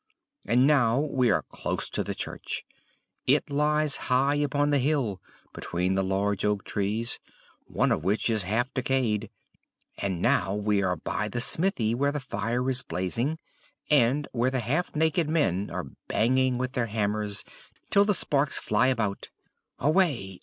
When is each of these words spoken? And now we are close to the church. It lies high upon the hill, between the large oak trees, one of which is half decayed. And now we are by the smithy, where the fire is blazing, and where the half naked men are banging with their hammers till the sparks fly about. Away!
And 0.45 0.65
now 0.65 0.99
we 0.99 1.29
are 1.29 1.43
close 1.43 1.87
to 1.91 2.03
the 2.03 2.15
church. 2.15 2.63
It 3.27 3.51
lies 3.51 3.97
high 4.09 4.33
upon 4.33 4.71
the 4.71 4.79
hill, 4.79 5.21
between 5.53 5.93
the 5.93 6.03
large 6.03 6.43
oak 6.43 6.63
trees, 6.65 7.19
one 7.65 7.91
of 7.91 8.03
which 8.03 8.27
is 8.27 8.41
half 8.41 8.73
decayed. 8.73 9.29
And 9.99 10.19
now 10.19 10.55
we 10.55 10.81
are 10.81 10.95
by 10.95 11.27
the 11.27 11.39
smithy, 11.39 11.93
where 11.93 12.11
the 12.11 12.19
fire 12.19 12.67
is 12.67 12.81
blazing, 12.81 13.37
and 13.91 14.27
where 14.31 14.49
the 14.49 14.61
half 14.61 14.95
naked 14.95 15.29
men 15.29 15.69
are 15.69 15.85
banging 16.07 16.57
with 16.57 16.71
their 16.71 16.87
hammers 16.87 17.45
till 17.91 18.03
the 18.03 18.15
sparks 18.15 18.57
fly 18.57 18.87
about. 18.87 19.29
Away! 19.77 20.39